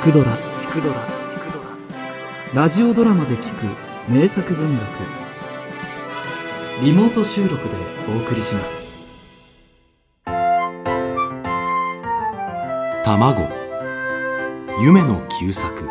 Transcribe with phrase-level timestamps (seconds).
[0.00, 0.34] 聞くドラ。
[0.34, 1.06] 聞くドラ。
[2.54, 4.82] ラジオドラマで聞く名作文学。
[6.82, 7.68] リモート収録で
[8.08, 8.80] お送りします。
[13.04, 13.46] 卵。
[14.80, 15.86] 夢の旧作。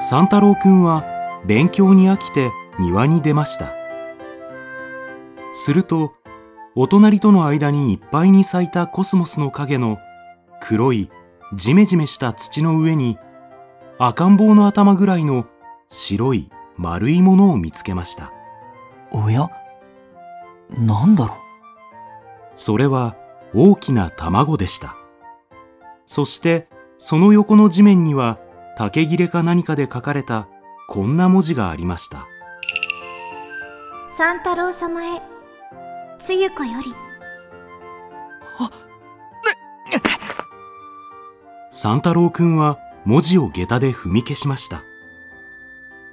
[0.00, 1.04] 三太郎くんは
[1.44, 2.50] 勉強に飽きて
[2.80, 3.74] 庭に出ました。
[5.52, 6.14] すると
[6.74, 9.98] お隣との間にいっぱいに咲いたコスモスの影の
[10.60, 11.10] 黒い
[11.54, 13.18] ジメジメした土の上に
[13.98, 15.46] 赤ん坊の頭ぐらいの
[15.88, 18.32] 白い丸いものを見つけました。
[19.10, 19.48] おや
[20.70, 21.38] なんだろう？
[22.54, 23.16] それは
[23.54, 24.94] 大きな卵でした。
[26.06, 28.38] そしてその横の地面には
[28.76, 30.48] 竹切れか何かで書かれた
[30.88, 32.26] こんな文字がありました。
[34.16, 35.22] 三太郎様へ
[36.18, 36.94] つゆ子より
[41.80, 44.82] 三太郎くんは文字を下駄で踏み消しました。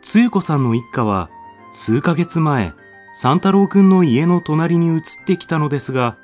[0.04, 1.32] つゆ子さんの一家は
[1.72, 2.74] 数ヶ月前
[3.16, 6.18] 三太郎くんの家の隣に移ってきたのですが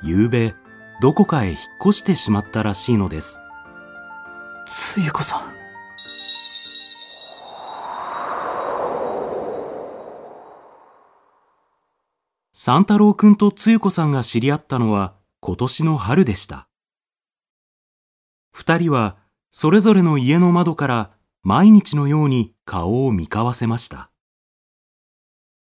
[0.00, 0.54] 夕べ
[1.02, 3.38] どこかへ引っ越してしまったらしいのです。
[4.64, 5.52] つゆこさん。
[12.54, 16.68] 三太郎くんとつゆ子さんが知り合ったのは今年の春でした
[18.52, 19.16] 二人は
[19.50, 21.10] それぞれの家の窓から
[21.42, 24.10] 毎日のように顔を見交わせました。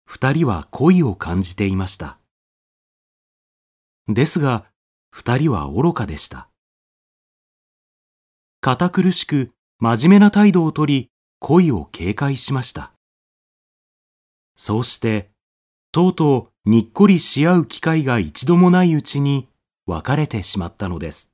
[0.05, 2.19] 二人は恋を感じていました。
[4.07, 4.65] ですが
[5.11, 6.49] 二人は愚かでした。
[8.59, 12.93] 堅苦しく真面目な態度をとり恋を警戒しました。
[14.55, 15.31] そうして
[15.91, 19.49] とうとうにっこりし合う機会が一度もないうちに
[19.85, 21.32] 別れてしまったのです。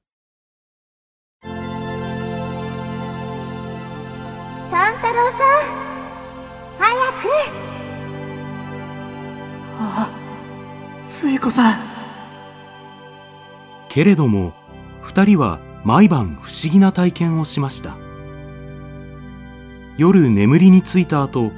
[5.01, 5.39] 太郎さん
[6.77, 7.29] 早く。
[9.79, 10.09] あ
[11.07, 11.75] つゆこさん。
[13.87, 14.53] けれども
[15.01, 17.95] 二人は毎晩不思議な体験をしました。
[19.97, 21.51] 夜眠りについた後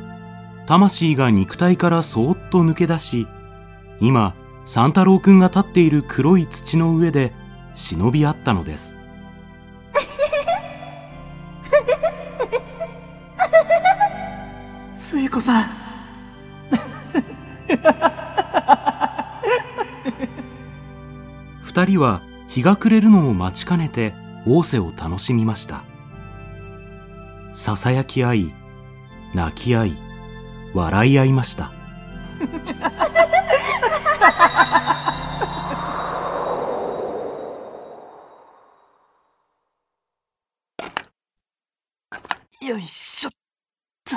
[0.68, 3.28] 魂が肉体からそーっと抜け出し
[4.00, 4.36] 今
[4.66, 7.34] 三太郎くんが立っている黒い土の上で
[7.74, 9.01] 忍び合ったのです。
[15.12, 15.66] つゆこさん。
[21.64, 24.14] 二人は日が暮れるのを待ちかねて
[24.46, 25.84] 仰せを楽しみました。
[27.56, 28.54] ささやき合い
[29.36, 29.98] 泣き合い
[30.74, 31.74] 笑い合いました。
[42.66, 43.34] よいしょっ
[44.06, 44.16] と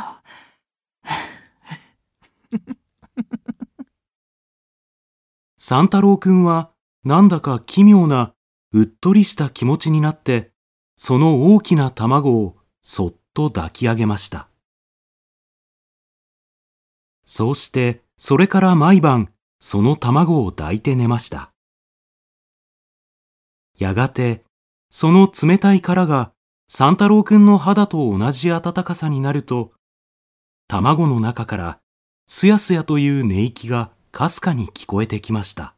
[5.67, 6.73] 三太郎くんは
[7.05, 8.35] なんだか奇妙な
[8.75, 10.51] うっとりした気持ちになって
[10.99, 14.51] その大きな卵をそっと抱き上げました。
[17.25, 21.55] そうしてそれから毎晩その卵を抱いて寝ました。
[23.79, 24.45] やがて
[24.91, 26.33] その冷たい殻が
[26.69, 29.73] 三太郎くんの肌と同じ暖かさになると
[30.69, 31.79] 卵の中から
[32.27, 35.75] すやすやという寝息がかすかに聞こえてきました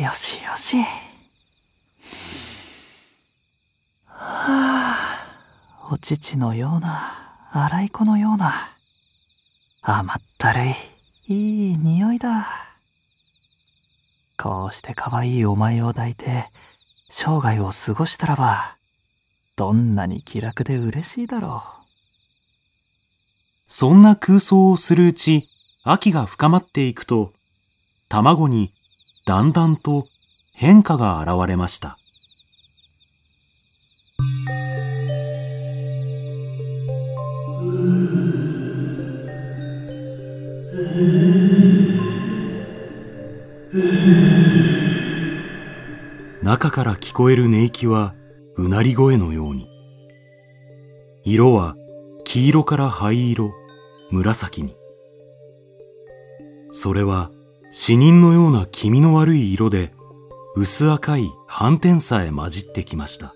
[0.00, 0.76] よしよし。
[4.06, 7.12] はあ、お乳のような、
[7.50, 8.52] 洗い子のような、
[9.82, 10.60] 甘ったる
[11.26, 12.46] い、いい匂いだ。
[14.38, 16.50] こうして可愛いお前を抱いて、
[17.08, 18.76] 生涯を過ごしたらば、
[19.56, 21.64] どんなに気楽で嬉しいだろ
[23.66, 25.48] そんな空想をするうち
[25.82, 27.32] 秋が深まっていくと
[28.10, 28.70] 卵に
[29.24, 30.06] だんだんと
[30.52, 31.96] 変化が現れました
[46.46, 48.14] 中から聞こえる寝息は
[48.54, 49.68] うなり声のように。
[51.24, 51.74] 色は
[52.22, 53.50] 黄色から灰色
[54.12, 54.76] 紫に。
[56.70, 57.32] それは
[57.72, 59.92] 死人のような気味の悪い色で
[60.54, 63.34] 薄赤い斑点さえ混じってきました。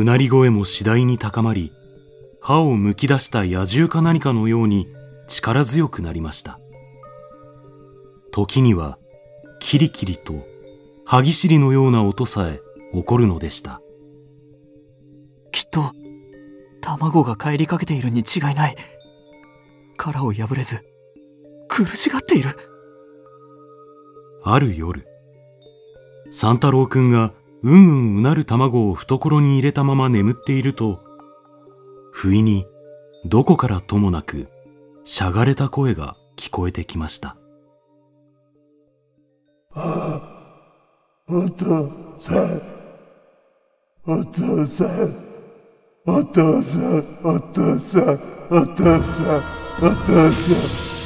[0.00, 1.74] うなり声も次第に高まり、
[2.40, 4.88] 歯をむき出した野獣か何かのように
[5.28, 6.58] 力強くなりました。
[8.32, 8.98] 時には、
[9.58, 10.46] キリキリと
[11.04, 12.60] 歯ぎしりのような音さえ
[12.94, 13.82] 起こるのでした。
[15.52, 15.92] きっと、
[16.80, 18.76] 卵が帰りかけているに違いない。
[19.98, 20.82] 殻を破れず、
[21.68, 22.48] 苦しがっている。
[24.44, 25.06] ある夜、
[26.30, 31.00] 三太郎くんがうんうんうなる卵を懐に入れたまま眠っていると、
[32.12, 32.66] 不意に
[33.24, 34.48] どこからともなく
[35.04, 37.36] しゃがれた声が聞こえてきました。
[39.74, 40.20] あ
[41.28, 41.66] あ、お父
[42.18, 42.62] さん、
[44.06, 45.14] お父さん、
[46.06, 48.20] お父さん、お父さん、
[48.50, 49.42] お父さん、
[49.82, 51.00] お父さん。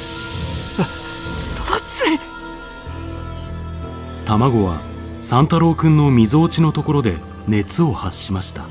[4.25, 4.94] 卵は
[5.27, 7.17] 三太郎くんのみぞおちのところで
[7.47, 8.67] 熱を発しました。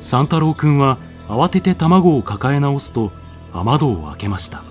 [0.00, 0.96] 三太郎くんは
[1.28, 3.12] 慌てて卵を抱え直すと
[3.52, 4.64] 雨戸を開けました。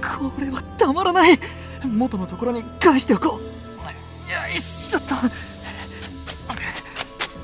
[0.00, 1.38] これはたまらない。
[1.86, 3.40] 元のところに返しておこう。
[3.40, 3.48] よ
[4.52, 5.14] いしょっと。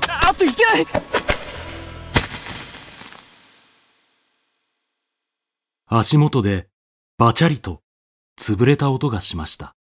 [0.08, 0.86] あといけない。
[5.86, 6.68] 足元で
[7.16, 7.80] バチャリと
[8.36, 9.76] 潰れた音がしました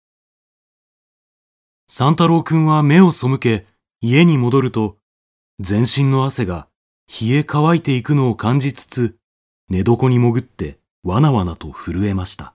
[1.87, 3.67] 三太郎くんは目を背け
[4.01, 4.97] 家に戻ると
[5.61, 6.69] 全身の汗が
[7.09, 9.17] 冷え乾いていくのを感じつつ
[9.69, 12.55] 寝床に潜ってわなわなと震えました。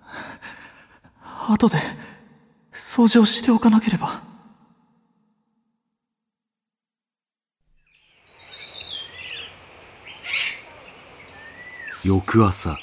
[1.48, 1.76] 後で
[2.72, 4.22] 掃除をしておかなければ。
[12.04, 12.78] 翌朝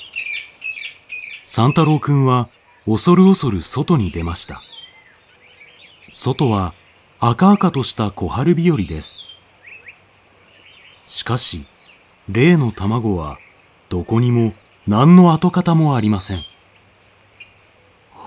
[1.45, 2.50] 三太郎くんは
[2.86, 4.62] 恐る恐る外に出ました
[6.17, 6.73] 外は
[7.19, 9.19] 赤々とした小春日和です。
[11.07, 11.65] しかし、
[12.29, 13.38] 例の卵は
[13.89, 14.53] どこにも
[14.88, 16.45] 何の跡形もありません。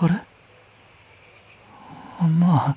[0.01, 0.15] あれ？
[2.29, 2.77] ま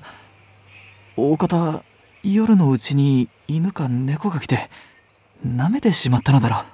[1.16, 1.84] 大方
[2.22, 4.70] 夜のうちに犬か猫が来て
[5.46, 6.64] 舐めてしまったのだろう。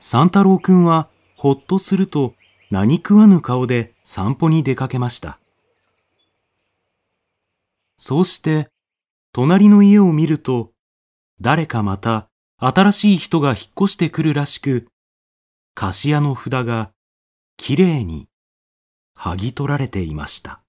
[0.00, 1.06] 三太郎くんは
[1.36, 2.34] ほっとすると
[2.68, 5.38] 何食わぬ顔で散歩に出かけました。
[8.04, 8.68] そうして、
[9.32, 10.72] 隣の家を見ると、
[11.40, 12.28] 誰かまた
[12.58, 14.88] 新しい人が引っ越してくるらしく、
[15.76, 16.90] 菓子屋の札が
[17.56, 18.26] きれいに
[19.16, 20.61] 剥ぎ取られていました。